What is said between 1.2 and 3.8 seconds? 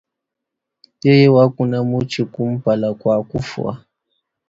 wakuna mutshi kumpala kua kufua.